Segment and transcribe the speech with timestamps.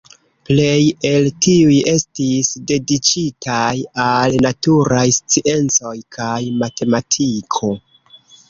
[0.49, 3.75] Plej el tiuj estis dediĉitaj
[4.07, 7.75] al naturaj sciencoj kaj matematiko.